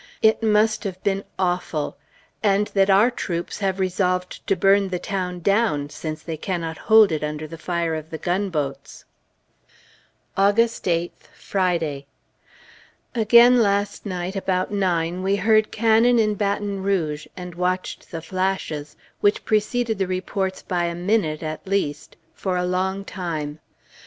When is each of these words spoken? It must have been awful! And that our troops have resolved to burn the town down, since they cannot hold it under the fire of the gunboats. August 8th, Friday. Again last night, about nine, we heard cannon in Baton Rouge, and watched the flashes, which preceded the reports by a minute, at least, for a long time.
It 0.23 0.41
must 0.41 0.83
have 0.83 0.99
been 1.03 1.23
awful! 1.37 1.95
And 2.41 2.65
that 2.69 2.89
our 2.89 3.11
troops 3.11 3.59
have 3.59 3.79
resolved 3.79 4.47
to 4.47 4.55
burn 4.55 4.87
the 4.89 4.97
town 4.97 5.41
down, 5.41 5.91
since 5.91 6.23
they 6.23 6.37
cannot 6.37 6.75
hold 6.79 7.11
it 7.11 7.23
under 7.23 7.45
the 7.45 7.59
fire 7.59 7.93
of 7.93 8.09
the 8.09 8.17
gunboats. 8.17 9.05
August 10.35 10.85
8th, 10.85 11.25
Friday. 11.35 12.07
Again 13.13 13.59
last 13.61 14.03
night, 14.07 14.35
about 14.35 14.71
nine, 14.71 15.21
we 15.21 15.35
heard 15.35 15.71
cannon 15.71 16.17
in 16.17 16.33
Baton 16.33 16.81
Rouge, 16.81 17.27
and 17.37 17.53
watched 17.53 18.09
the 18.09 18.23
flashes, 18.23 18.95
which 19.19 19.45
preceded 19.45 19.99
the 19.99 20.07
reports 20.07 20.63
by 20.63 20.85
a 20.85 20.95
minute, 20.95 21.43
at 21.43 21.67
least, 21.67 22.17
for 22.33 22.57
a 22.57 22.65
long 22.65 23.05
time. 23.05 23.59